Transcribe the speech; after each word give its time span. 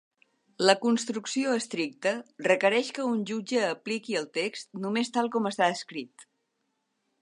La 0.69 0.73
construcció 0.85 1.51
estricta 1.57 2.15
requereix 2.49 2.91
que 2.97 3.07
un 3.11 3.23
jutge 3.33 3.63
apliqui 3.69 4.21
el 4.23 4.29
text 4.41 4.75
només 4.87 5.17
tal 5.19 5.35
com 5.37 5.55
està 5.55 5.73
escrit. 5.79 6.31